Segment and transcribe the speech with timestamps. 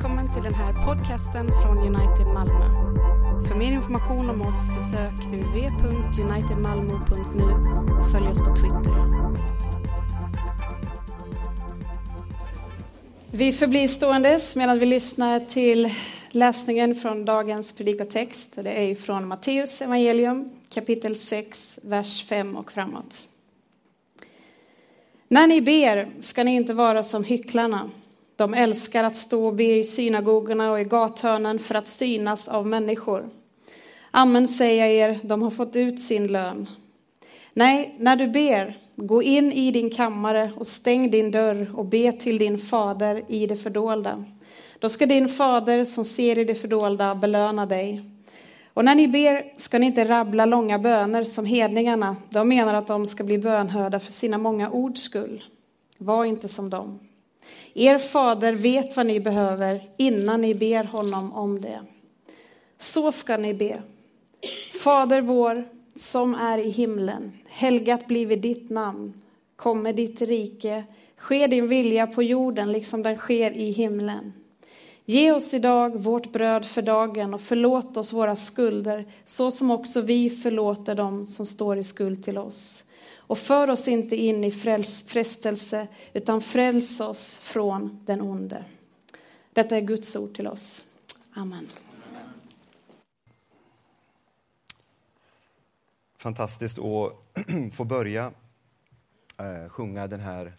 [0.00, 2.64] Välkommen till den här podcasten från United Malmö.
[3.48, 7.44] För mer information om oss besök uv.unitedmalmo.nu
[8.00, 8.94] och följ oss på Twitter.
[13.32, 15.90] Vi förblir ståendes medan vi lyssnar till
[16.30, 18.58] läsningen från dagens predikotext.
[18.62, 23.28] Det är från Matteus evangelium kapitel 6, vers 5 och framåt.
[25.28, 27.90] När ni ber ska ni inte vara som hycklarna.
[28.40, 32.66] De älskar att stå och be i synagogorna och i gathörnen för att synas av
[32.66, 33.30] människor.
[34.10, 36.70] Amen säger jag er, de har fått ut sin lön.
[37.54, 42.12] Nej, när du ber, gå in i din kammare och stäng din dörr och be
[42.12, 44.24] till din fader i det fördolda.
[44.78, 48.02] Då ska din fader som ser i det fördolda belöna dig.
[48.74, 52.16] Och när ni ber ska ni inte rabbla långa böner som hedningarna.
[52.30, 55.44] De menar att de ska bli bönhörda för sina många ords skull.
[55.98, 57.09] Var inte som dem.
[57.74, 61.80] Er fader vet vad ni behöver innan ni ber honom om det.
[62.78, 63.82] Så ska ni be.
[64.82, 65.64] Fader vår
[65.96, 67.32] som är i himlen.
[67.48, 69.22] Helgat blive ditt namn.
[69.56, 70.84] Komme ditt rike.
[71.16, 74.32] Ske din vilja på jorden liksom den sker i himlen.
[75.04, 80.00] Ge oss idag vårt bröd för dagen och förlåt oss våra skulder så som också
[80.00, 82.89] vi förlåter dem som står i skuld till oss.
[83.30, 88.64] Och för oss inte in i frestelse utan fräls oss från den onde.
[89.52, 90.84] Detta är Guds ord till oss.
[91.32, 91.66] Amen.
[96.18, 97.12] Fantastiskt att
[97.74, 98.32] få börja
[99.38, 100.52] eh, sjunga den här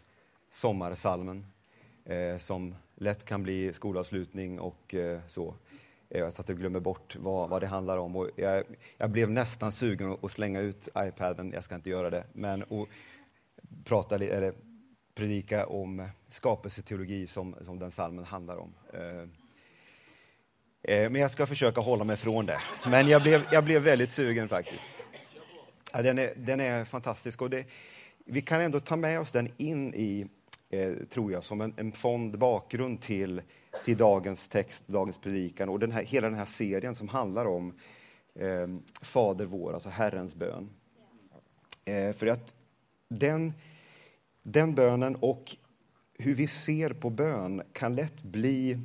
[0.52, 1.45] sommarsalmen
[2.06, 5.56] eh, som lätt kan bli skolavslutning och eh, så.
[6.14, 8.16] Eh, så att du glömmer bort vad, vad det handlar om.
[8.16, 8.64] Och jag,
[8.98, 12.88] jag blev nästan sugen att slänga ut iPaden, jag ska inte göra det, men och
[13.86, 14.53] prata, eller
[15.16, 18.73] predika om skapelseteologi som, som den salmen handlar om.
[18.94, 19.22] Eh,
[20.95, 22.59] eh, men jag ska försöka hålla mig från det.
[22.86, 24.88] Men jag blev, jag blev väldigt sugen faktiskt.
[25.94, 27.41] Ja, den, är, den är fantastisk.
[27.41, 27.66] Och det,
[28.25, 30.28] vi kan ändå ta med oss den in i,
[30.72, 33.42] eh, tror jag, som en, en fond bakgrund till,
[33.86, 37.74] till dagens text, dagens predikan och den här, hela den här serien som handlar om
[38.36, 38.68] eh,
[39.02, 40.70] Fader vår, alltså Herrens bön.
[41.86, 42.56] Eh, för att
[43.08, 43.54] den,
[44.44, 45.56] den bönen och
[46.14, 48.78] hur vi ser på bön kan lätt bli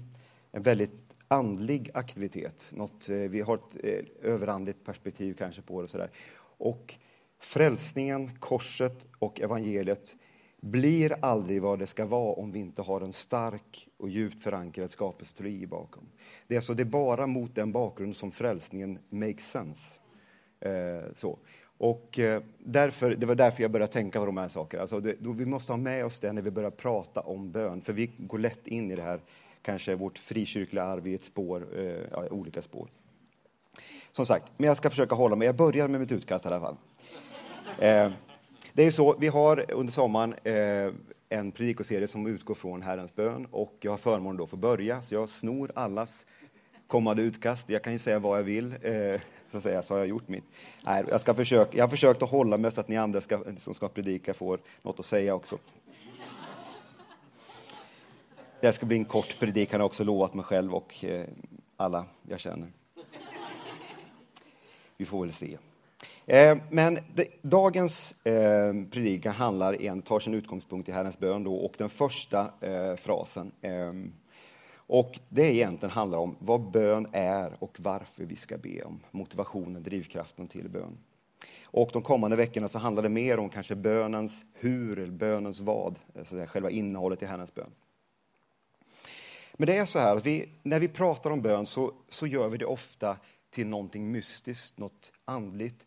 [0.53, 2.71] en väldigt andlig aktivitet.
[2.75, 5.85] Något, eh, vi har ett eh, överandligt perspektiv kanske på det.
[5.85, 6.11] Och, så där.
[6.39, 6.95] och
[7.39, 10.17] frälsningen, korset och evangeliet
[10.67, 14.91] blir aldrig vad det ska vara om vi inte har en stark och djupt förankrad
[14.91, 16.03] skapelseteologi bakom.
[16.47, 19.99] Det är, alltså, det är bara mot den bakgrunden som frälsningen makes sense.
[20.61, 21.39] Eh, så.
[21.79, 24.81] Och eh, därför, det var därför jag började tänka på de här sakerna.
[24.81, 27.81] Alltså det, då, vi måste ha med oss det när vi börjar prata om bön,
[27.81, 29.21] för vi går lätt in i det här,
[29.63, 32.89] kanske vårt frikyrkliga arv i ett spår, eh, ja, olika spår.
[34.13, 35.47] Som sagt, men jag ska försöka hålla mig.
[35.47, 36.77] Jag börjar med mitt utkast i alla fall.
[37.79, 38.13] Eh,
[38.77, 40.95] det är så, vi har under sommaren eh,
[41.29, 45.15] en predikoserie som utgår från Herrens bön och jag har förmånen att få börja, så
[45.15, 46.27] jag snor allas
[46.87, 47.69] kommande utkast.
[47.69, 49.21] Jag kan ju säga vad jag vill, eh,
[49.51, 50.45] så, att säga, så har jag gjort mitt.
[50.85, 53.45] Nej, jag, ska försöka, jag har försökt att hålla mig så att ni andra ska,
[53.59, 55.59] som ska predika får något att säga också.
[58.61, 61.27] Det ska bli en kort predikan, jag har också lovat mig själv och eh,
[61.77, 62.73] alla jag känner.
[64.97, 65.59] Vi får väl se.
[66.27, 66.99] Eh, men
[67.43, 72.51] dagens eh, predikan handlar en, tar sin utgångspunkt i Herrens bön då, och den första
[72.61, 73.53] eh, frasen.
[73.61, 73.93] Eh,
[74.89, 79.83] och det egentligen handlar om vad bön är och varför vi ska be om motivationen,
[79.83, 80.99] drivkraften till bön.
[81.63, 85.99] Och de kommande veckorna så handlar det mer om kanske bönens hur, eller bönens vad,
[86.19, 87.71] alltså själva innehållet i Herrens bön.
[89.53, 92.49] Men det är så här att vi, när vi pratar om bön så, så gör
[92.49, 93.17] vi det ofta
[93.57, 95.87] till någonting mystiskt, något andligt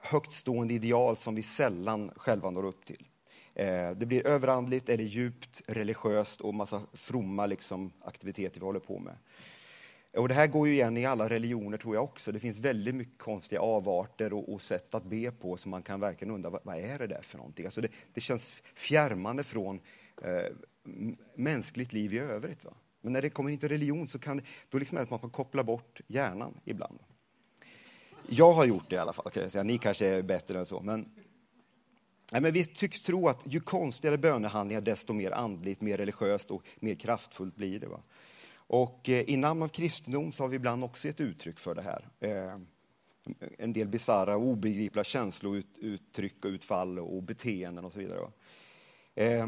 [0.00, 3.06] högtstående ideal som vi sällan själva når upp till.
[3.54, 8.98] Eh, det blir överandligt eller djupt religiöst och massa fromma liksom, aktiviteter vi håller på
[8.98, 9.16] med.
[10.16, 12.32] Och det här går ju igen i alla religioner tror jag också.
[12.32, 16.00] Det finns väldigt mycket konstiga avarter och, och sätt att be på som man kan
[16.00, 17.64] verkligen undra vad, vad är det där för någonting?
[17.64, 19.80] Alltså det, det känns fjärmande från
[20.22, 20.52] eh,
[21.34, 22.64] mänskligt liv i övrigt.
[22.64, 22.72] Va?
[23.06, 25.22] Men när det kommer in till religion så kan då liksom är det liksom att
[25.22, 26.98] man koppla bort hjärnan ibland.
[28.28, 29.64] Jag har gjort det i alla fall, kan jag säga.
[29.64, 30.80] Ni kanske är bättre än så.
[30.80, 31.08] Men,
[32.32, 36.62] nej, men vi tycks tro att ju konstigare bönehandlingar, desto mer andligt, mer religiöst och
[36.76, 37.86] mer kraftfullt blir det.
[37.86, 38.00] Va?
[38.54, 41.82] Och eh, i namn av kristendom så har vi ibland också ett uttryck för det
[41.82, 42.08] här.
[42.20, 42.58] Eh,
[43.58, 48.30] en del bisarra och obegripliga känslouttryck och utfall och beteenden och så vidare.
[49.14, 49.46] Eh,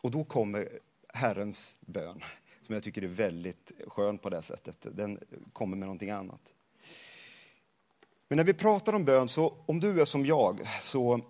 [0.00, 0.68] och då kommer
[1.08, 2.20] Herrens bön
[2.66, 4.76] som jag tycker är väldigt skön på det sättet.
[4.80, 5.18] Den
[5.52, 6.40] kommer med någonting annat.
[8.28, 11.20] Men när vi pratar om bön, så om du är som jag, så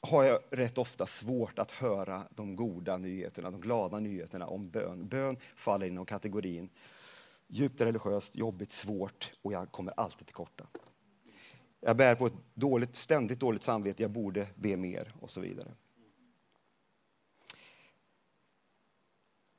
[0.00, 5.08] har jag rätt ofta svårt att höra de goda nyheterna, de glada nyheterna om bön.
[5.08, 6.68] Bön faller inom kategorin
[7.46, 10.66] djupt religiöst, jobbigt, svårt och jag kommer alltid till korta.
[11.80, 15.68] Jag bär på ett dåligt, ständigt dåligt samvete, jag borde be mer och så vidare.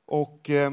[0.04, 0.72] Och eh,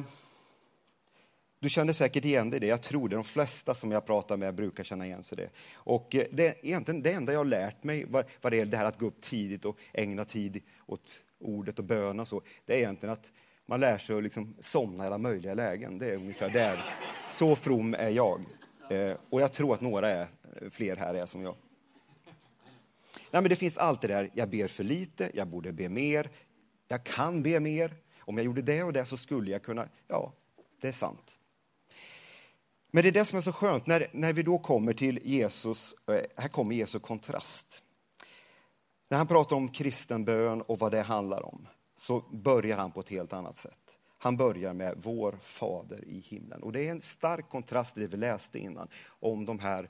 [1.62, 2.68] du känner säkert igen dig i det.
[2.68, 3.16] Jag tror det.
[3.16, 5.50] De flesta som jag pratar med brukar känna igen sig i det.
[5.74, 8.78] Och eh, det, egentligen det enda jag har lärt mig vad, vad det gäller det
[8.78, 12.74] här att gå upp tidigt och ägna tid åt ordet och bön och så, det
[12.74, 13.32] är egentligen att
[13.66, 15.98] man lär sig att liksom somna i alla möjliga lägen.
[15.98, 16.86] Det är ungefär där.
[17.32, 18.42] Så from är jag.
[18.90, 20.22] Eh, och jag tror att några är,
[20.62, 21.56] eh, fler här är som jag.
[23.14, 26.30] Nej, men det finns allt det där, jag ber för lite, jag borde be mer,
[26.88, 27.96] jag kan be mer.
[28.20, 30.34] Om jag gjorde det och det så skulle jag kunna, ja,
[30.82, 31.38] det är sant.
[32.92, 35.96] Men det är det som är så skönt, när, när vi då kommer till Jesus,
[36.08, 37.84] eh, här kommer Jesu kontrast.
[39.10, 41.68] När han pratar om kristen bön och vad det handlar om,
[42.00, 43.98] så börjar han på ett helt annat sätt.
[44.18, 46.64] Han börjar med vår fader i himlen.
[46.64, 49.90] Och det är en stark kontrast till det vi läste innan, om de här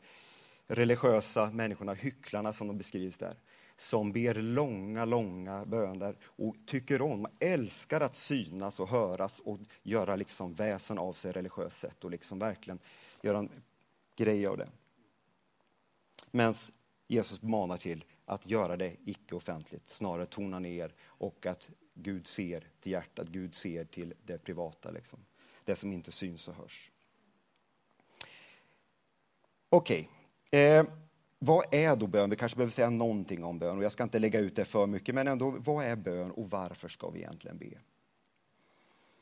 [0.68, 3.36] religiösa människorna, hycklarna som de beskrivs där
[3.82, 10.16] som ber långa, långa böner och tycker om, älskar att synas och höras och göra
[10.16, 12.80] liksom väsen av sig religiöst sett och liksom verkligen
[13.22, 13.50] göra en
[14.16, 14.70] grej av det.
[16.32, 16.54] Medan
[17.08, 22.68] Jesus manar till att göra det icke offentligt, snarare tona ner och att Gud ser
[22.80, 25.26] till hjärtat, Gud ser till det privata, liksom.
[25.66, 26.92] det som inte syns och hörs.
[29.70, 30.10] Okej.
[30.50, 30.60] Okay.
[30.60, 30.86] Eh,
[31.44, 32.30] vad är då bön?
[32.30, 34.88] Vi kanske behöver säga någonting om bön och jag ska inte lägga ut det för
[34.88, 37.70] mycket, men ändå, vad är bön och varför ska vi egentligen be?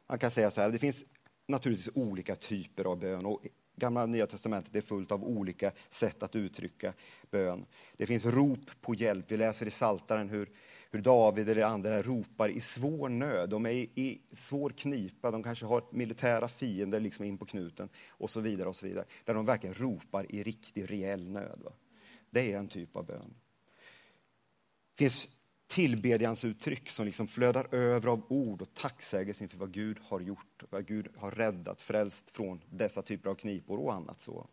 [0.07, 1.05] Man kan säga så här, det finns
[1.47, 3.45] naturligtvis olika typer av bön och
[3.75, 6.93] Gamla Nya Testamentet är fullt av olika sätt att uttrycka
[7.31, 7.65] bön.
[7.97, 9.31] Det finns rop på hjälp.
[9.31, 10.49] Vi läser i Saltaren hur,
[10.91, 13.49] hur David eller andra ropar i svår nöd.
[13.49, 17.89] De är i, i svår knipa, de kanske har militära fiender liksom in på knuten
[18.07, 18.69] och så vidare.
[18.69, 19.05] och så vidare.
[19.25, 21.61] Där de verkligen ropar i riktig, reell nöd.
[21.63, 21.71] Va?
[22.29, 23.33] Det är en typ av bön.
[24.95, 25.29] Det finns
[25.69, 30.85] tillbedjansuttryck som liksom flödar över av ord och tacksägelse inför vad Gud har gjort, vad
[30.85, 34.21] Gud har räddat, frälst från dessa typer av knipor och annat.
[34.21, 34.47] Så,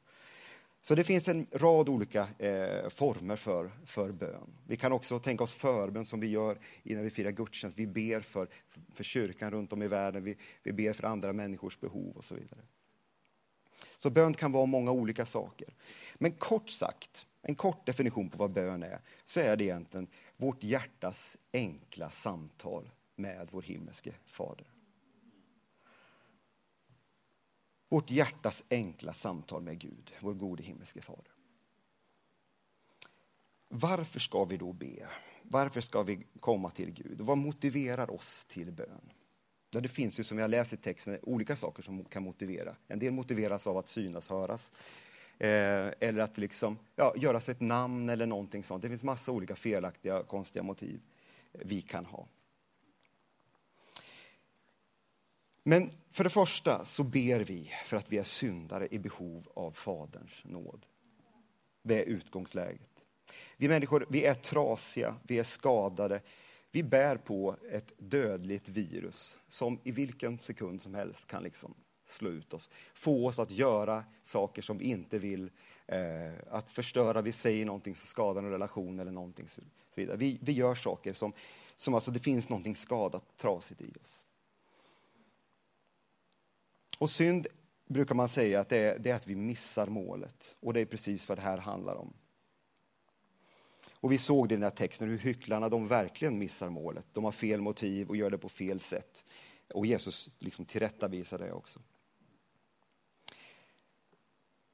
[0.82, 4.56] så det finns en rad olika eh, former för, för bön.
[4.66, 7.78] Vi kan också tänka oss förbön som vi gör innan vi firar gudstjänst.
[7.78, 8.48] Vi ber för,
[8.94, 12.34] för kyrkan runt om i världen, vi, vi ber för andra människors behov och så
[12.34, 12.60] vidare.
[13.98, 15.74] Så bön kan vara många olika saker.
[16.14, 20.62] Men kort sagt, en kort definition på vad bön är, så är det egentligen vårt
[20.62, 24.66] hjärtas enkla samtal med vår himmelske fader.
[27.88, 31.32] Vårt hjärtas enkla samtal med Gud, vår gode himmelske fader.
[33.68, 35.08] Varför ska vi då be?
[35.42, 37.20] Varför ska vi komma till Gud?
[37.20, 39.12] Vad motiverar oss till bön?
[39.70, 42.76] Ja, det finns ju som jag läser i texten olika saker som kan motivera.
[42.88, 44.72] En del motiveras av att synas, höras.
[45.38, 48.82] Eh, eller att liksom, ja, göra sig ett namn eller någonting sånt.
[48.82, 51.00] Det finns massa olika felaktiga, konstiga motiv
[51.52, 52.26] eh, vi kan ha.
[55.62, 59.72] Men för det första så ber vi för att vi är syndare i behov av
[59.72, 60.86] Faderns nåd.
[61.82, 63.04] Det är utgångsläget.
[63.56, 66.20] Vi människor vi är trasiga, vi är skadade.
[66.70, 71.74] Vi bär på ett dödligt virus som i vilken sekund som helst kan liksom
[72.06, 72.70] slå ut oss.
[72.94, 75.50] Få oss att göra saker som vi inte vill.
[75.86, 79.60] Eh, att förstöra, vi säger någonting som skadar en relation eller någonting så
[79.94, 80.16] vidare.
[80.16, 81.32] Vi, vi gör saker som,
[81.76, 84.22] som alltså det finns någonting skadat, trasigt i oss.
[86.98, 87.46] Och synd
[87.86, 90.56] brukar man säga att det är, det är att vi missar målet.
[90.60, 92.12] Och det är precis vad det här handlar om.
[94.00, 97.06] Och vi såg det i den här texten, hur hycklarna de verkligen missar målet.
[97.12, 99.24] De har fel motiv och gör det på fel sätt.
[99.74, 101.80] Och Jesus liksom tillrättavisar det också.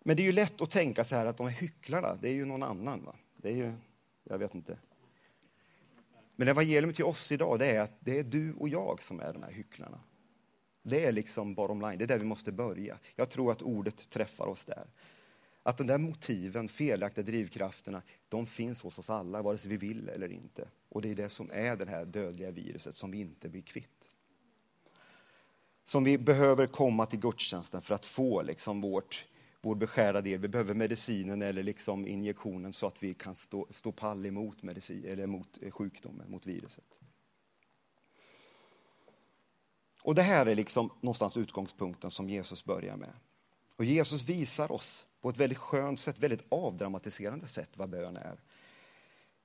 [0.02, 2.32] Men det är ju lätt att tänka så här att de är hycklarna, det är
[2.32, 3.04] ju någon annan.
[3.04, 3.14] Va?
[3.36, 3.72] Det är ju,
[4.24, 4.78] jag vet inte.
[6.36, 9.32] Men evangeliet till oss idag, det är att det är du och jag som är
[9.32, 10.00] de här hycklarna.
[10.82, 12.98] Det är liksom bottom line, det är där vi måste börja.
[13.16, 14.86] Jag tror att ordet träffar oss där.
[15.62, 20.08] Att de där motiven, felaktiga drivkrafterna, de finns hos oss alla, vare sig vi vill
[20.08, 20.68] eller inte.
[20.88, 23.88] Och det är det som är det här dödliga viruset som vi inte blir kvitt.
[25.84, 29.24] Som vi behöver komma till gudstjänsten för att få liksom vårt
[29.62, 30.40] vår beskärda del.
[30.40, 35.04] Vi behöver medicinen eller liksom injektionen så att vi kan stå, stå pall emot medicin,
[35.04, 36.84] eller mot eh, sjukdomen, mot viruset.
[40.02, 43.12] Och det här är liksom någonstans utgångspunkten som Jesus börjar med.
[43.76, 48.40] Och Jesus visar oss på ett väldigt skönt sätt, väldigt avdramatiserande sätt vad bön är.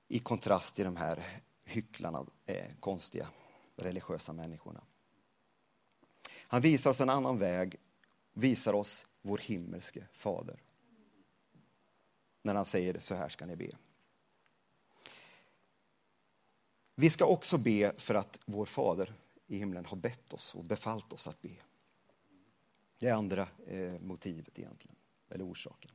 [0.08, 1.24] I kontrast till de här
[1.64, 3.28] hycklarna, eh, konstiga
[3.76, 4.80] religiösa människorna.
[6.40, 7.76] Han visar oss en annan väg,
[8.32, 10.62] visar oss vår himmelske fader.
[12.42, 13.70] När han säger så här ska ni be.
[16.94, 19.14] Vi ska också be för att vår fader
[19.46, 21.56] i himlen har bett oss och befallt oss att be.
[22.98, 24.96] Det är andra eh, motivet egentligen,
[25.28, 25.90] eller orsaken.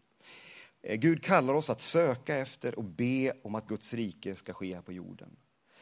[0.82, 4.75] Eh, Gud kallar oss att söka efter och be om att Guds rike ska ske
[4.75, 5.36] här på jorden.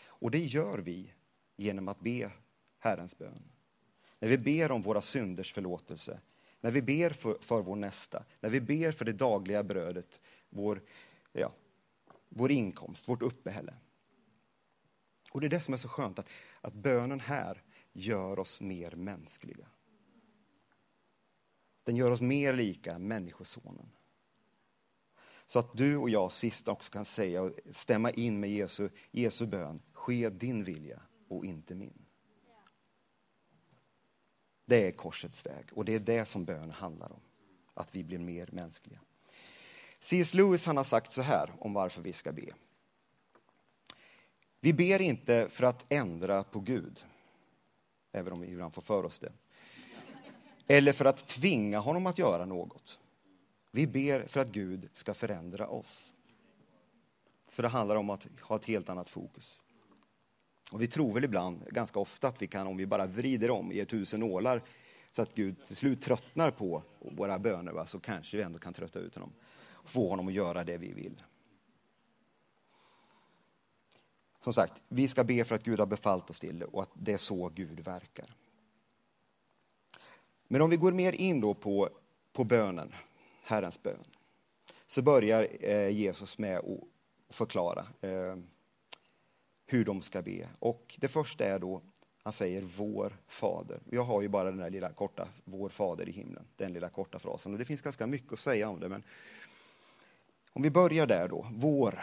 [0.03, 1.13] Och det gör vi
[1.55, 2.31] genom att be
[2.79, 3.51] Herrens bön.
[4.19, 6.19] När vi ber om våra synders förlåtelse,
[6.61, 10.81] när vi ber för, för vår nästa, när vi ber för det dagliga brödet, vår,
[11.31, 11.53] ja,
[12.29, 13.73] vår inkomst, vårt uppehälle.
[15.31, 16.29] Och det är det som är så skönt, att,
[16.61, 17.63] att bönen här
[17.93, 19.67] gör oss mer mänskliga.
[21.83, 23.91] Den gör oss mer lika Människosonen.
[25.45, 29.47] Så att du och jag sist också kan säga och stämma in med Jesu, Jesu
[29.47, 32.05] bön, ske din vilja och inte min.
[34.71, 37.19] Det är korsets väg och det är det som bön handlar om.
[37.73, 38.99] Att vi blir mer mänskliga.
[39.99, 40.33] C.S.
[40.33, 42.49] Lewis han har sagt så här om varför vi ska be.
[44.59, 47.05] Vi ber inte för att ändra på Gud,
[48.11, 49.31] även om vi ibland får för oss det.
[50.67, 52.99] Eller för att tvinga honom att göra något.
[53.71, 56.13] Vi ber för att Gud ska förändra oss.
[57.47, 59.61] Så det handlar om att ha ett helt annat fokus.
[60.71, 63.71] Och vi tror väl ibland, ganska ofta, att vi kan, om vi bara vrider om,
[63.71, 64.61] ge tusen nålar,
[65.11, 68.73] så att Gud till slut tröttnar på våra böner, va, så kanske vi ändå kan
[68.73, 69.33] trötta ut honom.
[69.69, 71.23] Och få honom att göra det vi vill.
[74.39, 76.91] Som sagt, vi ska be för att Gud har befallt oss till det och att
[76.93, 78.35] det är så Gud verkar.
[80.47, 81.89] Men om vi går mer in då på,
[82.33, 82.93] på bönen,
[83.43, 84.03] Herrens bön,
[84.87, 88.35] så börjar eh, Jesus med att förklara eh,
[89.71, 90.49] hur de ska be.
[90.59, 91.81] Och det första är då,
[92.23, 93.79] han säger vår fader.
[93.89, 97.19] Jag har ju bara den där lilla korta, vår fader i himlen, den lilla korta
[97.19, 97.51] frasen.
[97.53, 99.03] Och det finns ganska mycket att säga om det, men
[100.53, 101.99] om vi börjar där då, vår,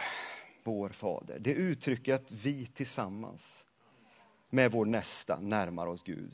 [0.64, 1.38] vår fader.
[1.38, 3.64] Det uttrycker att vi tillsammans
[4.50, 6.32] med vår nästa närmar oss Gud,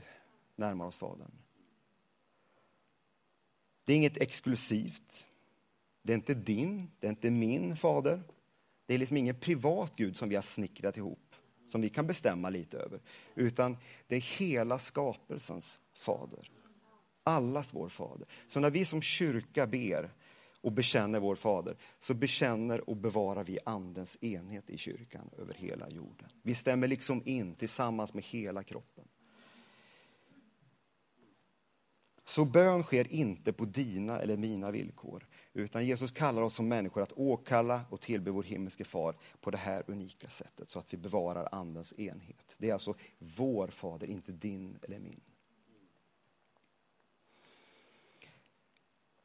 [0.57, 1.33] närmar oss Fadern.
[3.85, 5.27] Det är inget exklusivt.
[6.03, 8.23] Det är inte din, det är inte min fader.
[8.87, 11.35] Det är liksom ingen privat Gud som vi har snickrat ihop,
[11.67, 13.01] som vi kan bestämma lite över.
[13.35, 13.77] Utan
[14.07, 16.51] det är hela skapelsens fader.
[17.23, 18.29] Allas vår fader.
[18.47, 20.11] Så när vi som kyrka ber
[20.61, 25.91] och bekänner vår fader, så bekänner och bevarar vi andens enhet i kyrkan över hela
[25.91, 26.29] jorden.
[26.43, 29.05] Vi stämmer liksom in tillsammans med hela kroppen.
[32.25, 37.03] Så bön sker inte på dina eller mina villkor, utan Jesus kallar oss som människor
[37.03, 40.97] att åkalla och tillbe vår himmelske far på det här unika sättet, så att vi
[40.97, 42.55] bevarar andens enhet.
[42.59, 45.21] Det är alltså vår fader, inte din eller min.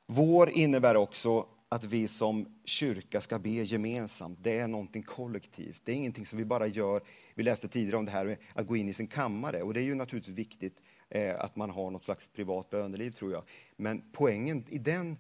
[0.06, 4.40] Vår innebär också att vi som kyrka ska be gemensamt.
[4.42, 5.82] Det är någonting kollektivt.
[5.86, 7.02] Det är ingenting som vi bara gör.
[7.36, 9.82] Vi läste tidigare om det här med att gå in i sin kammare och det
[9.82, 13.44] är ju naturligtvis viktigt eh, att man har något slags privat böneliv tror jag.
[13.76, 15.18] Men poängen i den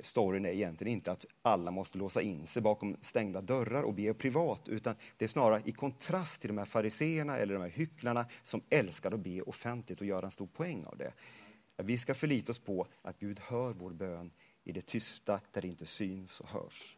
[0.00, 4.14] storyn är egentligen inte att alla måste låsa in sig bakom stängda dörrar och be
[4.14, 8.26] privat, utan det är snarare i kontrast till de här fariseerna eller de här hycklarna
[8.42, 11.12] som älskar att be offentligt och göra en stor poäng av det.
[11.76, 14.30] Vi ska förlita oss på att Gud hör vår bön
[14.64, 16.95] i det tysta där det inte syns och hörs.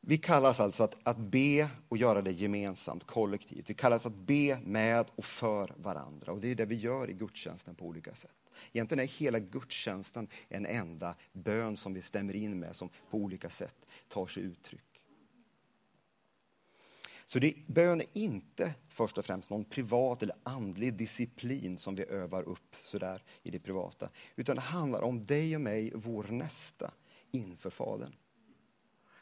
[0.00, 3.70] Vi kallas alltså att, att be och göra det gemensamt, kollektivt.
[3.70, 6.32] Vi kallas att be med och för varandra.
[6.32, 8.30] Och det är det vi gör i gudstjänsten på olika sätt.
[8.72, 13.50] Egentligen är hela gudstjänsten en enda bön som vi stämmer in med, som på olika
[13.50, 14.82] sätt tar sig uttryck.
[17.26, 22.04] Så det, bön är inte först och främst någon privat eller andlig disciplin som vi
[22.04, 24.08] övar upp sådär i det privata.
[24.36, 26.90] Utan det handlar om dig och mig, vår nästa,
[27.30, 28.12] inför Fadern.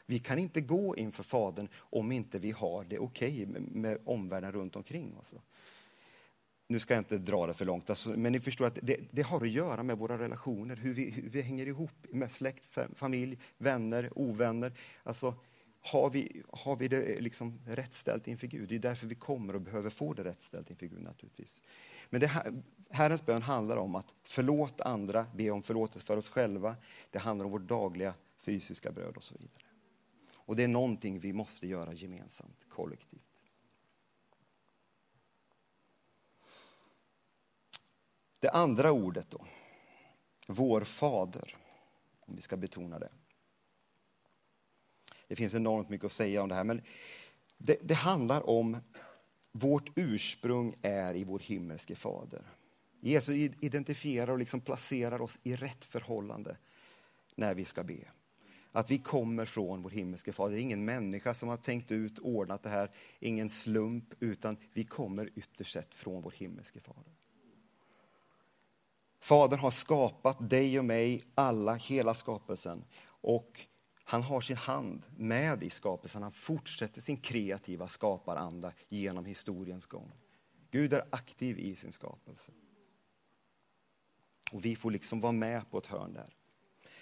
[0.09, 3.97] Vi kan inte gå inför Fadern om inte vi har det okej okay med, med
[4.05, 5.33] omvärlden runt omkring oss.
[6.67, 9.21] Nu ska jag inte dra det för långt, alltså, men ni förstår att det, det,
[9.21, 13.37] har att göra med våra relationer, hur vi, hur vi hänger ihop med släkt, familj,
[13.57, 14.73] vänner, ovänner.
[15.03, 15.35] Alltså,
[15.81, 18.69] har vi, har vi det liksom rättställt inför Gud?
[18.69, 21.63] Det är därför vi kommer och behöver få det rätt ställt inför Gud naturligtvis.
[22.09, 26.29] Men det här, Herrens bön handlar om att förlåta andra, be om förlåtelse för oss
[26.29, 26.75] själva.
[27.11, 29.68] Det handlar om vårt dagliga fysiska bröd och så vidare.
[30.49, 33.41] Och det är någonting vi måste göra gemensamt, kollektivt.
[38.39, 39.45] Det andra ordet då,
[40.47, 41.57] vår fader,
[42.19, 43.09] om vi ska betona det.
[45.27, 46.81] Det finns enormt mycket att säga om det här, men
[47.57, 48.77] det, det handlar om
[49.51, 52.41] vårt ursprung är i vår himmelske fader.
[52.99, 56.57] Jesus identifierar och liksom placerar oss i rätt förhållande
[57.35, 58.07] när vi ska be.
[58.71, 60.55] Att vi kommer från vår himmelske fader.
[60.55, 64.83] Det är ingen människa som har tänkt ut, ordnat det här, ingen slump, utan vi
[64.83, 67.13] kommer ytterst sett från vår himmelske fader.
[69.19, 72.83] Fadern har skapat dig och mig, alla, hela skapelsen.
[73.05, 73.67] Och
[74.03, 76.23] han har sin hand med i skapelsen.
[76.23, 80.11] Han fortsätter sin kreativa skaparanda genom historiens gång.
[80.71, 82.51] Gud är aktiv i sin skapelse.
[84.51, 86.38] Och vi får liksom vara med på ett hörn där.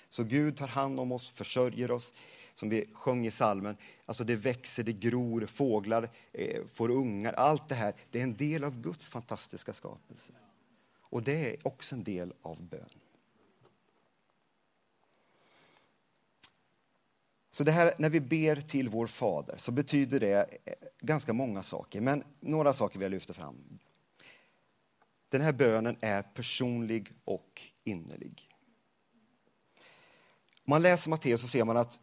[0.09, 2.13] Så Gud tar hand om oss, försörjer oss,
[2.53, 3.77] som vi sjöng i salmen.
[4.05, 7.33] Alltså det växer, det gror, fåglar eh, får ungar.
[7.33, 10.33] Allt det här, det är en del av Guds fantastiska skapelse.
[10.99, 12.89] Och det är också en del av bön.
[17.51, 21.63] Så det här, när vi ber till vår Fader så betyder det eh, ganska många
[21.63, 23.79] saker, men några saker vill jag lyfta fram.
[25.29, 28.49] Den här bönen är personlig och innerlig.
[30.67, 32.00] Om man läser Matteus så ser man att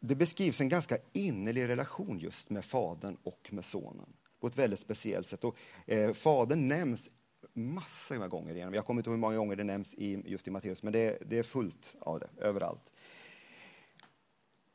[0.00, 4.80] det beskrivs en ganska innerlig relation just med Fadern och med Sonen på ett väldigt
[4.80, 5.44] speciellt sätt.
[5.44, 7.10] Och, eh, fadern nämns
[7.52, 8.74] massor med gånger igenom.
[8.74, 11.18] Jag kommer inte ihåg hur många gånger det nämns i, just i Matteus, men det,
[11.26, 12.92] det är fullt av det överallt.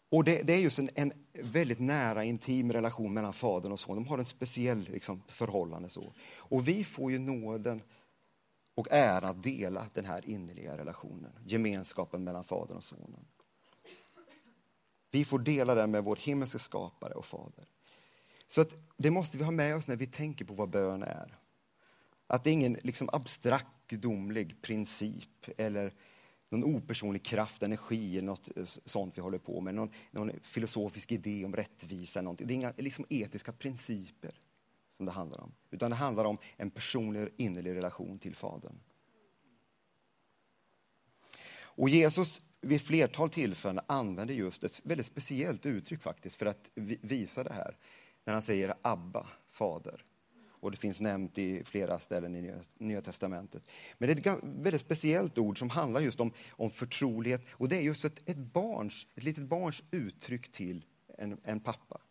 [0.10, 4.04] Och det, det är just en, en, väldigt nära, intim relation mellan fadern och sonen.
[4.04, 5.89] De har en speciell liksom, förhållande.
[5.89, 6.13] så.
[6.36, 7.82] Och vi får ju nåden
[8.75, 13.25] och äran att dela den här innerliga relationen, gemenskapen mellan fadern och sonen.
[15.12, 17.65] Vi får dela den med vår himmelske skapare och fader.
[18.48, 21.38] Så att det måste vi ha med oss när vi tänker på vad bön är.
[22.27, 25.94] Att det är ingen liksom abstrakt gudomlig princip eller
[26.50, 28.50] någon opersonlig kraft, energi eller något
[28.85, 29.75] sånt vi håller på med.
[29.75, 32.22] Någon, någon filosofisk idé om rättvisa.
[32.22, 32.48] Någonting.
[32.48, 34.40] Det är inga liksom, etiska principer
[34.98, 35.51] som det handlar om.
[35.72, 38.79] Utan det handlar om en personlig innerlig relation till Fadern.
[41.58, 47.44] Och Jesus vid flertal tillfällen använder just ett väldigt speciellt uttryck faktiskt för att visa
[47.44, 47.77] det här.
[48.24, 50.05] När han säger Abba, Fader.
[50.66, 53.70] Och det finns nämnt i flera ställen i Nya Testamentet.
[53.98, 57.46] Men det är ett väldigt speciellt ord som handlar just om, om förtrolighet.
[57.51, 60.86] Och det är just ett, ett, barns, ett litet barns uttryck till
[61.18, 62.01] en, en pappa.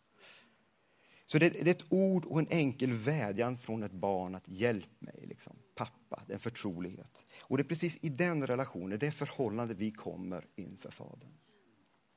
[1.25, 5.01] Så det, det, är ett ord och en enkel vädjan från ett barn att hjälp
[5.01, 5.53] mig, liksom.
[5.75, 7.25] pappa, det är en förtrolighet.
[7.39, 11.31] Och det är precis i den relationen, det förhållande vi kommer inför Fadern.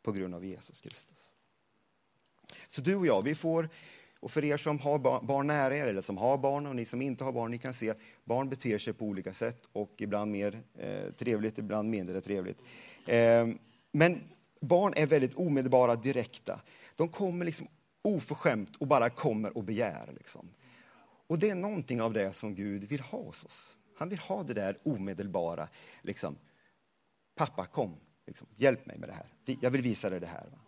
[0.03, 1.19] På grund av Jesus Kristus.
[2.69, 3.69] Så du och jag, vi får
[4.21, 7.03] och för er som har barn nära er eller som har barn och ni som
[7.03, 10.33] inte har barn, ni kan se att barn beter sig på olika sätt och ibland
[10.33, 12.59] mer eh, trevligt, ibland mindre trevligt.
[13.07, 13.49] Eh,
[13.93, 14.21] men
[14.61, 16.61] barn är väldigt omedelbara, direkta.
[16.97, 17.69] De kommer liksom
[18.03, 20.13] oförskämt och bara kommer och begär.
[20.17, 20.51] Liksom.
[21.27, 23.77] Och det är någonting av det som Gud vill ha hos oss.
[23.97, 25.69] Han vill ha det där omedelbara,
[26.03, 26.37] liksom,
[27.35, 29.57] pappa kom, liksom, hjälp mig med det här.
[29.61, 30.47] Jag vill visa dig det här.
[30.51, 30.59] Va?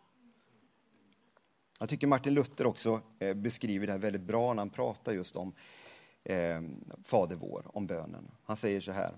[1.79, 5.37] Jag tycker Martin Luther också eh, beskriver det här väldigt bra när han pratar just
[5.37, 5.55] om
[6.25, 6.63] eh,
[7.03, 8.31] Fader vår, om bönen.
[8.45, 9.17] Han säger så här.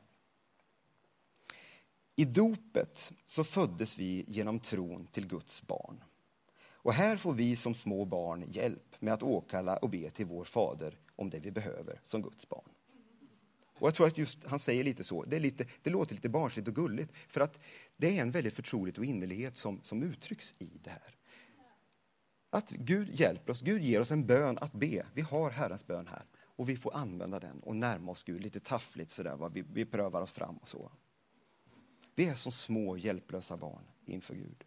[2.17, 6.05] I dopet så föddes vi genom tron till Guds barn.
[6.83, 10.45] Och här får vi som små barn hjälp med att åkalla och be till vår
[10.45, 12.69] Fader om det vi behöver som Guds barn.
[13.83, 16.29] Och jag tror att just han säger lite så, det, är lite, det låter lite
[16.29, 17.63] barnsligt och gulligt, för att
[17.97, 21.17] det är en väldigt förtroligt och innerlighet som, som uttrycks i det här.
[22.51, 25.07] Att Gud hjälper oss, Gud ger oss en bön att be.
[25.15, 28.61] Vi har Herrens bön här och vi får använda den och närma oss Gud lite
[28.61, 29.49] taffligt sådär, va?
[29.49, 30.93] Vi, vi prövar oss fram och så.
[32.15, 34.65] Vi är som små hjälplösa barn inför Gud.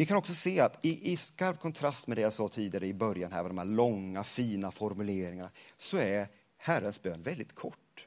[0.00, 2.94] Vi kan också se att i, i, skarp kontrast med det jag sa tidigare i
[2.94, 8.06] början, här, med de här långa fina formuleringarna, så är Herrens bön väldigt kort.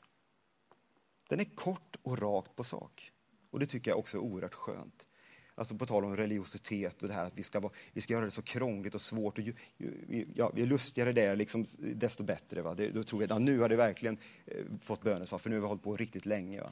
[1.30, 3.12] Den är kort och rakt på sak.
[3.52, 5.08] Och det tycker jag också är oerhört skönt.
[5.56, 8.26] Alltså på tal om religiositet och det här att vi ska, vara, vi ska göra
[8.26, 9.38] det så krångligt och svårt.
[9.38, 12.62] Och ju, ju, ja, ju lustigare det är, liksom, desto bättre.
[12.62, 12.74] Va?
[12.74, 15.56] Det, då tror vi att ja, nu har det verkligen eh, fått bönesvar, för nu
[15.56, 16.62] har vi hållit på riktigt länge.
[16.62, 16.70] Va?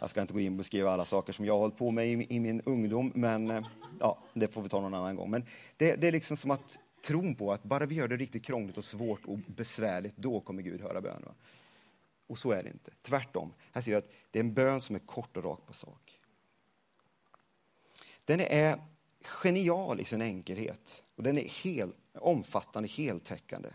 [0.00, 2.08] Jag ska inte gå in och beskriva alla saker som jag har hållit på med
[2.08, 3.66] i, i min ungdom, men eh,
[4.00, 5.30] ja, det får vi ta någon annan gång.
[5.30, 8.44] Men det, det är liksom som att tron på att bara vi gör det riktigt
[8.44, 11.22] krångligt och svårt och besvärligt, då kommer Gud höra bön.
[11.26, 11.34] Va?
[12.26, 12.92] Och så är det inte.
[13.02, 13.52] Tvärtom.
[13.72, 16.20] Här ser vi att det är en bön som är kort och rakt på sak.
[18.24, 18.80] Den är
[19.22, 23.68] genial i sin enkelhet och den är hel, omfattande, heltäckande.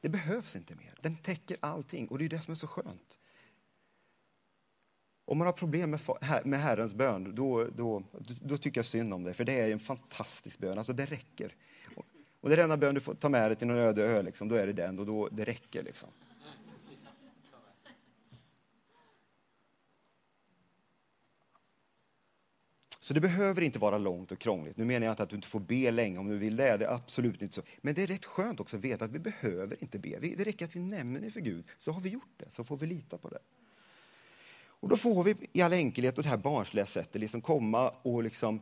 [0.00, 0.94] Det behövs inte mer.
[1.00, 3.18] Den täcker allting och det är det som är så skönt.
[5.24, 6.00] Om man har problem med,
[6.44, 8.02] med Herrens bön, då, då,
[8.42, 10.78] då tycker jag synd om det, för det är en fantastisk bön.
[10.78, 11.54] Alltså det räcker.
[12.40, 14.48] Och det är enda bön du får ta med dig till någon öde ö, liksom,
[14.48, 15.82] då är det den och då, det räcker.
[15.82, 16.08] Liksom.
[23.00, 24.76] Så det behöver inte vara långt och krångligt.
[24.76, 26.84] Nu menar jag inte att du inte får be länge om du vill det, det
[26.84, 27.62] är absolut inte så.
[27.80, 30.18] Men det är rätt skönt också att veta att vi behöver inte be.
[30.18, 32.76] Det räcker att vi nämner det för Gud, så har vi gjort det, så får
[32.76, 33.38] vi lita på det.
[34.84, 38.22] Och då får vi i all enkelhet och det här barnsliga sättet liksom komma och
[38.22, 38.60] liksom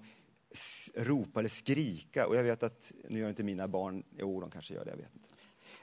[0.94, 2.26] ropa eller skrika.
[2.26, 4.96] Och jag vet att, nu gör inte mina barn, jo de kanske gör det, jag
[4.96, 5.28] vet inte.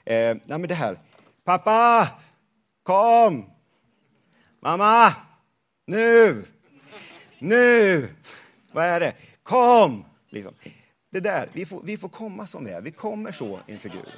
[0.04, 0.98] Eh, nej men det här,
[1.44, 2.08] pappa,
[2.82, 3.50] kom!
[4.60, 5.14] Mamma,
[5.86, 6.44] nu!
[7.38, 8.08] Nu!
[8.72, 9.14] Vad är det?
[9.42, 10.04] Kom!
[10.28, 10.54] Liksom.
[11.10, 14.12] Det där, vi får, vi får komma som vi är, vi kommer så inför Gud.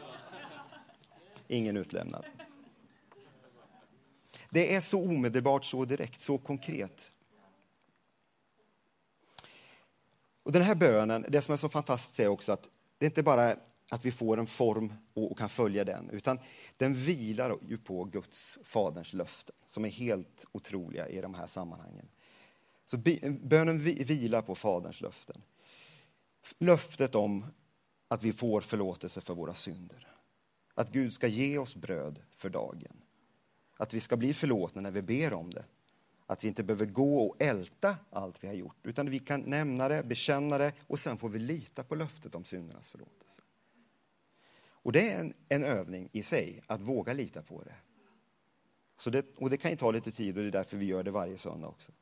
[1.48, 2.24] Ingen utlämnad.
[4.53, 7.12] Det är så omedelbart, så direkt, så konkret.
[10.43, 13.23] Och Den här bönen, det som är så fantastiskt är också att det är inte
[13.23, 13.57] bara
[13.91, 16.38] att vi får en form och, kan följa den, utan
[16.77, 22.09] den vilar ju på Guds, Faderns löften, som är helt otroliga i de här sammanhangen.
[22.85, 22.97] Så
[23.43, 25.43] bönen vilar på Faderns löften.
[26.59, 27.47] Löftet om
[28.09, 30.09] att vi får förlåtelse för våra synder.
[30.75, 33.02] Att Gud ska ge oss bröd för dagen.
[33.83, 35.64] Att vi ska bli förlåtna när vi ber om det.
[36.27, 39.88] Att vi inte behöver gå och älta allt vi har gjort, utan vi kan nämna
[39.88, 43.40] det, bekänna det och sen får vi lita på löftet om syndernas förlåtelse.
[44.64, 47.75] Och det är en, en övning i sig, att våga lita på det.
[48.97, 49.27] Så det.
[49.37, 51.38] Och det kan ju ta lite tid och det är därför vi gör det varje
[51.38, 51.92] söndag också.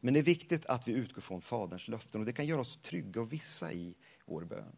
[0.00, 2.76] Men det är viktigt att vi utgår från Faderns löften och det kan göra oss
[2.76, 3.94] trygga och vissa i
[4.24, 4.76] vår bön.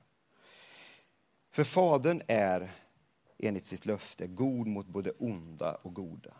[1.50, 2.70] För Fadern är
[3.38, 6.34] enligt sitt löfte god mot både onda och goda.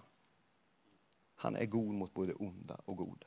[1.35, 3.27] Han är god mot både onda och goda.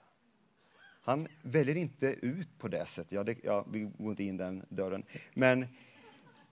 [1.03, 4.65] Han väljer inte ut på det sättet, ja, det, ja, vi går inte in den
[4.69, 5.03] dörren.
[5.33, 5.67] Men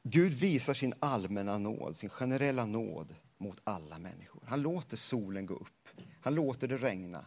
[0.03, 4.43] Gud visar sin allmänna nåd, sin generella nåd mot alla människor.
[4.47, 5.87] Han låter solen gå upp,
[6.21, 7.25] han låter det regna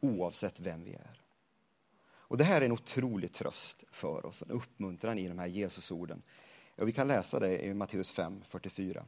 [0.00, 1.22] oavsett vem vi är.
[2.04, 6.22] Och Det här är en otrolig tröst för oss, en uppmuntran i de här Jesusorden.
[6.76, 9.04] Och vi kan läsa det i Matteus 5, 44.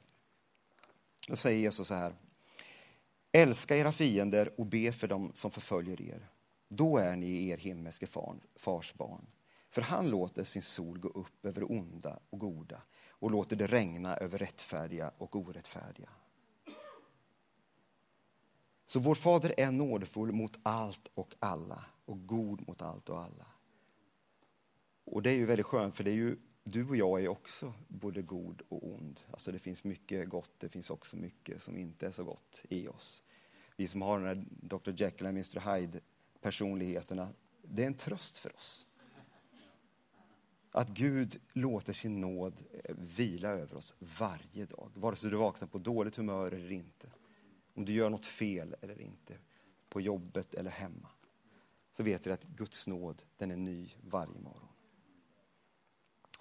[1.28, 2.14] Då säger Jesus så här.
[3.32, 6.30] Älska era fiender och be för dem som förföljer er.
[6.68, 8.06] Då är ni er himmelske
[8.56, 9.26] fars barn.
[9.70, 14.16] För han låter sin sol gå upp över onda och goda och låter det regna
[14.16, 16.08] över rättfärdiga och orättfärdiga.
[18.86, 23.46] Så vår fader är nådefull mot allt och alla och god mot allt och alla.
[25.04, 27.74] Och det är ju väldigt skönt för det är ju du och jag är också
[27.88, 29.22] både god och ond.
[29.30, 32.88] Alltså det finns mycket gott, det finns också mycket som inte är så gott i
[32.88, 33.22] oss.
[33.76, 36.00] Vi som har den här Dr Jekyll och Mr Hyde
[36.40, 37.28] personligheterna,
[37.62, 38.86] det är en tröst för oss.
[40.70, 45.68] Att Gud låter sin nåd eh, vila över oss varje dag, vare sig du vaknar
[45.68, 47.08] på dåligt humör eller inte.
[47.74, 49.38] Om du gör något fel eller inte,
[49.88, 51.08] på jobbet eller hemma.
[51.96, 54.63] Så vet du att Guds nåd, den är ny varje morgon.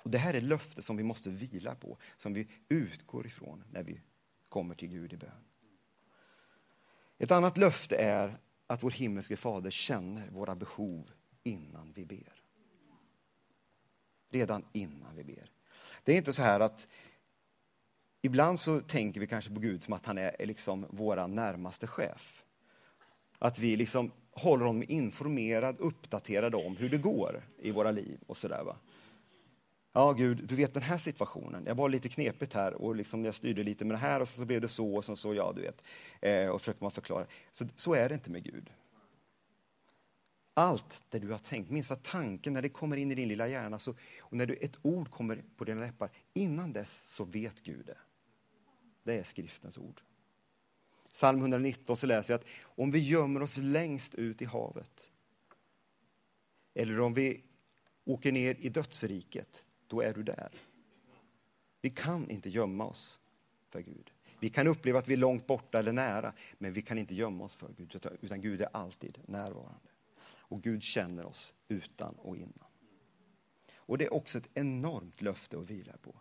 [0.03, 3.83] Och Det här är löfte som vi måste vila på, som vi utgår ifrån när
[3.83, 4.01] vi
[4.49, 5.43] kommer till Gud i bön.
[7.17, 8.37] Ett annat löfte är
[8.67, 11.11] att vår himmelske fader känner våra behov
[11.43, 12.43] innan vi ber.
[14.29, 15.51] Redan innan vi ber.
[16.03, 16.87] Det är inte så här att
[18.21, 22.43] ibland så tänker vi kanske på Gud som att han är liksom vår närmaste chef.
[23.39, 28.37] Att vi liksom håller honom informerad, uppdaterad om hur det går i våra liv och
[28.37, 28.63] sådär.
[28.63, 28.77] Va?
[29.95, 31.63] Ja, Gud, du vet den här situationen.
[31.65, 34.45] Jag var lite knepigt här och liksom jag styrde lite med det här och så,
[34.45, 35.83] blev det så och sen så, ja, du vet.
[36.21, 37.25] Eh, och försöker man förklara.
[37.51, 38.69] Så, så är det inte med Gud.
[40.53, 43.79] Allt det du har tänkt, minsta tanken, när det kommer in i din lilla hjärna
[43.79, 47.85] så, och när du, ett ord kommer på dina läppar, innan dess så vet Gud
[47.85, 47.97] det.
[49.03, 50.01] Det är skriftens ord.
[51.11, 55.11] Psalm 119 så läser vi att om vi gömmer oss längst ut i havet
[56.73, 57.43] eller om vi
[58.05, 60.51] åker ner i dödsriket, då är du där.
[61.81, 63.19] Vi kan inte gömma oss
[63.69, 64.11] för Gud.
[64.39, 67.43] Vi kan uppleva att vi är långt borta eller nära, men vi kan inte gömma
[67.43, 69.89] oss för Gud, utan Gud är alltid närvarande.
[70.25, 72.67] Och Gud känner oss utan och innan.
[73.75, 76.15] Och det är också ett enormt löfte att vila på.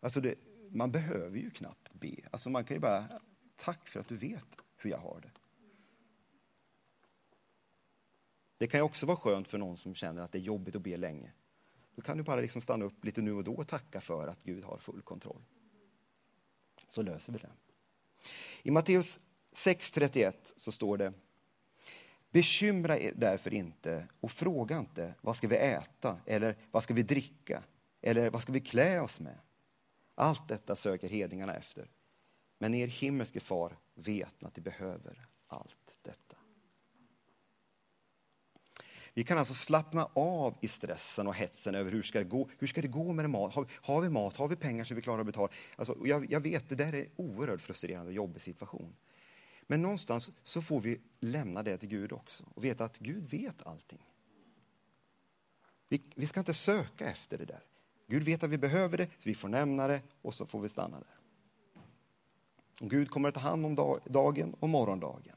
[0.00, 0.34] Alltså det,
[0.70, 2.16] man behöver ju knappt be.
[2.30, 3.20] Alltså man kan ju bara,
[3.56, 5.30] tack för att du vet hur jag har det.
[8.58, 10.82] Det kan ju också vara skönt för någon som känner att det är jobbigt att
[10.82, 11.32] be länge.
[11.94, 14.42] Då kan du bara liksom stanna upp lite nu och då och tacka för att
[14.42, 15.42] Gud har full kontroll.
[16.90, 17.50] Så löser vi det.
[18.62, 19.20] I Matteus
[19.52, 21.12] 6.31 så står det
[22.30, 27.02] Bekymra er därför inte och fråga inte vad ska vi äta eller vad ska vi
[27.02, 27.62] dricka
[28.02, 29.38] eller vad ska vi klä oss med?
[30.14, 31.90] Allt detta söker hedningarna efter.
[32.58, 36.33] Men er himmelske far vet att ni behöver allt detta.
[39.14, 42.66] Vi kan alltså slappna av i stressen och hetsen över hur ska det gå, hur
[42.66, 43.54] ska det gå med mat?
[43.54, 44.36] Har, har vi mat?
[44.36, 45.48] Har vi pengar så vi klarar att betala?
[45.76, 48.96] Alltså, jag, jag vet, det där är en oerhört frustrerande och jobbig situation.
[49.66, 53.66] Men någonstans så får vi lämna det till Gud också och veta att Gud vet
[53.66, 54.02] allting.
[55.88, 57.62] Vi, vi ska inte söka efter det där.
[58.06, 60.68] Gud vet att vi behöver det, så vi får nämna det och så får vi
[60.68, 61.18] stanna där.
[62.80, 65.36] Och Gud kommer att ta hand om dagen och morgondagen.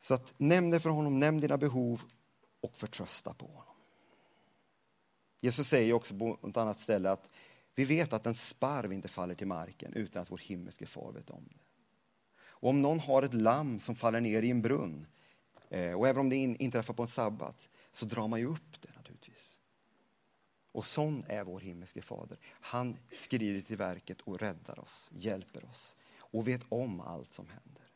[0.00, 2.02] Så att nämn det för honom, nämn dina behov
[2.60, 3.74] och förtrösta på honom.
[5.40, 7.30] Jesus säger också på ett annat ställe att
[7.74, 11.30] vi vet att en sparv inte faller till marken utan att vår himmelske far vet
[11.30, 11.60] om det.
[12.42, 15.06] Och om någon har ett lamm som faller ner i en brunn,
[15.68, 18.88] eh, och även om det inträffar på en sabbat, så drar man ju upp det
[18.96, 19.58] naturligtvis.
[20.72, 22.38] Och sån är vår himmelske fader.
[22.60, 27.89] Han skrider till verket och räddar oss, hjälper oss och vet om allt som händer.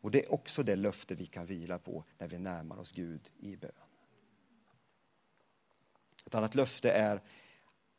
[0.00, 3.30] Och det är också det löfte vi kan vila på när vi närmar oss Gud
[3.38, 3.70] i bön.
[6.26, 7.20] Ett annat löfte är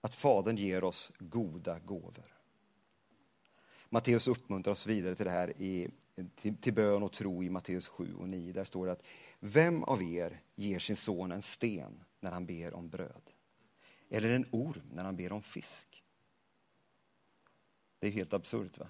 [0.01, 2.37] att Fadern ger oss goda gåvor.
[3.89, 5.89] Matteus uppmuntrar oss vidare till det här i,
[6.35, 8.53] till, till bön och tro i Matteus 7 och 9.
[8.53, 9.03] Där står det att
[9.39, 13.31] vem av er ger sin son en sten när han ber om bröd?
[14.09, 16.03] Eller en orm när han ber om fisk?
[17.99, 18.87] Det är helt absurt va?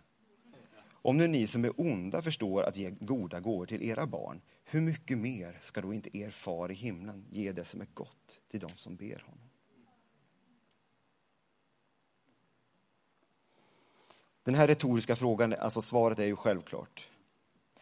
[1.03, 4.81] Om nu ni som är onda förstår att ge goda gåvor till era barn, hur
[4.81, 8.59] mycket mer ska då inte er far i himlen ge det som är gott till
[8.59, 9.49] de som ber honom?
[14.43, 17.09] Den här retoriska frågan, alltså svaret är ju självklart.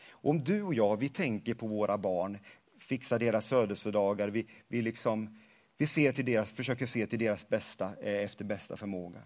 [0.09, 2.37] Om du och jag, vi tänker på våra barn,
[2.79, 5.39] fixar deras födelsedagar, vi, vi, liksom,
[5.77, 9.21] vi ser till deras, försöker se till deras bästa eh, efter bästa förmåga.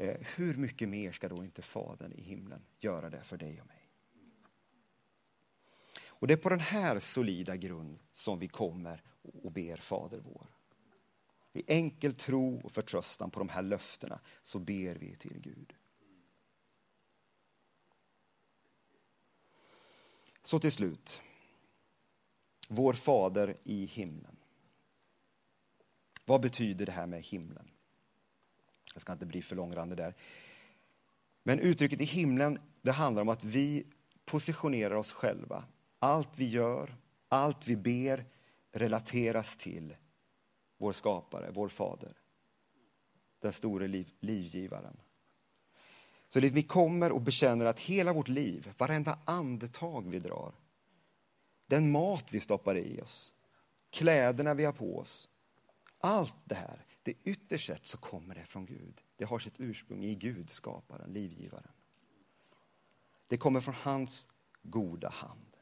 [0.00, 3.66] Eh, hur mycket mer ska då inte Fadern i himlen göra det för dig och
[3.66, 3.88] mig?
[6.04, 10.46] Och det är på den här solida grund som vi kommer och ber Fader vår.
[11.52, 15.74] I enkel tro och förtröstan på de här löftena så ber vi till Gud.
[20.42, 21.22] Så till slut.
[22.68, 24.36] Vår Fader i himlen.
[26.24, 27.70] Vad betyder det här med himlen?
[28.94, 30.14] Jag ska inte bli för långrandig där.
[31.42, 33.86] Men uttrycket i himlen, det handlar om att vi
[34.24, 35.64] positionerar oss själva.
[35.98, 36.96] Allt vi gör,
[37.28, 38.24] allt vi ber
[38.72, 39.96] relateras till
[40.78, 42.12] vår skapare, vår fader.
[43.40, 44.96] Den store liv, livgivaren.
[46.28, 50.52] Så vi kommer och bekänner att hela vårt liv, varenda andetag vi drar,
[51.66, 53.34] den mat vi stoppar i oss,
[53.90, 55.28] kläderna vi har på oss,
[55.98, 59.02] allt det här det ytterst sett så kommer det från Gud.
[59.16, 61.72] Det har sitt ursprung i Gud, skaparen, livgivaren.
[63.26, 64.28] Det kommer från hans
[64.62, 65.56] goda hand.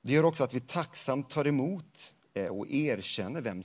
[0.00, 3.62] Det gör också att vi tacksamt tar emot eh, och erkänner vem,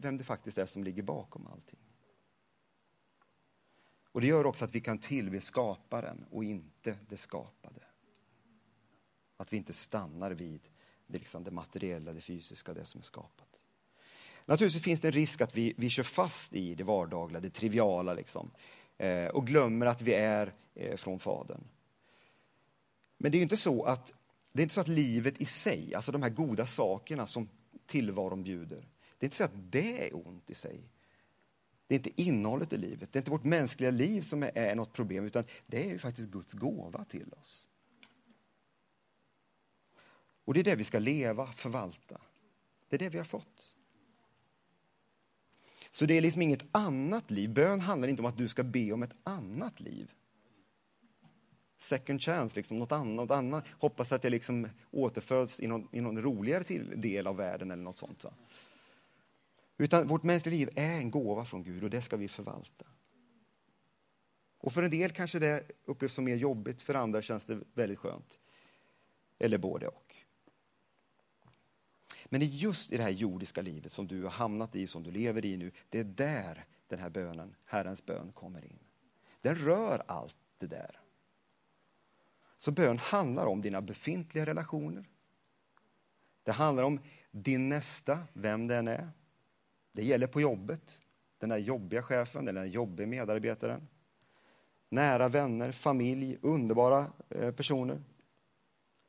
[0.00, 1.78] vem det faktiskt är som ligger bakom allting.
[4.12, 7.82] Och Det gör också att vi kan tillbe skaparen och inte det skapade.
[9.36, 10.60] Att vi inte stannar vid
[11.06, 13.51] det, liksom det materiella, det fysiska, det som är skapat.
[14.46, 18.14] Naturligtvis finns det en risk att vi, vi kör fast i det vardagliga, det triviala
[18.14, 18.50] liksom,
[18.98, 21.64] eh, och glömmer att vi är eh, från Fadern.
[23.18, 24.12] Men det är inte så att
[24.52, 27.48] det är inte så att livet i sig, alltså de här goda sakerna som
[27.86, 30.80] tillvaron bjuder, det är inte så att det är ont i sig.
[31.86, 34.74] Det är inte innehållet i livet, det är inte vårt mänskliga liv som är, är
[34.74, 37.68] något problem, utan det är ju faktiskt Guds gåva till oss.
[40.44, 42.20] Och det är det vi ska leva, förvalta.
[42.88, 43.74] Det är det vi har fått.
[45.92, 47.50] Så det är liksom inget annat liv.
[47.50, 50.10] Bön handlar inte om att du ska be om ett annat liv.
[51.78, 53.14] Second chance, liksom, något annat.
[53.14, 53.64] Något annat.
[53.70, 57.82] Hoppas att jag liksom återföds i någon, i någon roligare till, del av världen eller
[57.82, 58.24] något sånt.
[58.24, 58.34] Va?
[59.78, 62.84] Utan vårt mänskliga liv är en gåva från Gud och det ska vi förvalta.
[64.58, 67.98] Och för en del kanske det upplevs som mer jobbigt, för andra känns det väldigt
[67.98, 68.40] skönt.
[69.38, 70.11] Eller både och.
[72.32, 75.02] Men det är just i det här jordiska livet som du har hamnat i, som
[75.02, 78.78] du lever i nu, det är där den här bönen, Herrens bön, kommer in.
[79.40, 81.00] Den rör allt det där.
[82.56, 85.04] Så bön handlar om dina befintliga relationer.
[86.42, 89.10] Det handlar om din nästa, vem den är.
[89.92, 91.00] Det gäller på jobbet,
[91.38, 93.88] den där jobbiga chefen eller den jobbiga medarbetaren.
[94.88, 98.02] Nära vänner, familj, underbara eh, personer.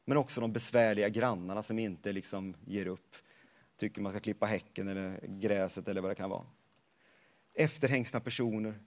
[0.05, 3.15] Men också de besvärliga grannarna som inte liksom ger upp.
[3.77, 6.45] Tycker man ska klippa häcken eller gräset eller vad det kan vara.
[7.53, 8.79] Efterhängsna personer.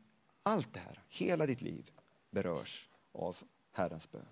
[0.43, 1.91] Allt det här, hela ditt liv
[2.31, 3.37] berörs av
[3.73, 4.27] Herrens bön.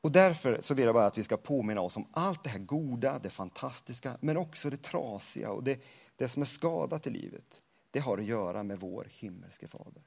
[0.00, 2.58] Och därför så vill jag bara att vi ska påminna oss om allt det här
[2.58, 5.84] goda, det fantastiska, men också det trasiga och det,
[6.16, 7.62] det som är skadat i livet.
[7.90, 10.02] Det har att göra med vår himmelske fader.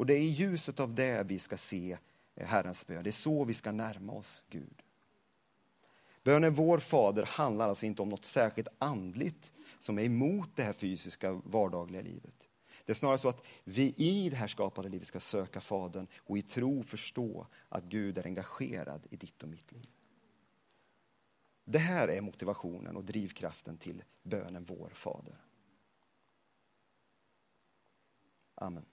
[0.00, 1.98] Och det är i ljuset av det vi ska se
[2.34, 3.04] eh, Herrens bön.
[3.04, 4.82] Det är så vi ska närma oss Gud.
[6.22, 10.72] Bönen Vår Fader handlar alltså inte om något särskilt andligt som är emot det här
[10.72, 12.48] fysiska vardagliga livet.
[12.84, 16.38] Det är snarare så att vi i det här skapade livet ska söka Fadern och
[16.38, 19.88] i tro förstå att Gud är engagerad i ditt och mitt liv.
[21.64, 25.44] Det här är motivationen och drivkraften till bönen Vår Fader.
[28.54, 28.84] Amen.